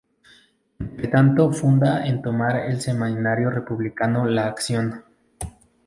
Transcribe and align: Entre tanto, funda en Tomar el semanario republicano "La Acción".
Entre 0.79 1.09
tanto, 1.09 1.51
funda 1.51 2.03
en 2.07 2.23
Tomar 2.23 2.55
el 2.61 2.81
semanario 2.81 3.51
republicano 3.51 4.25
"La 4.25 4.47
Acción". 4.47 5.03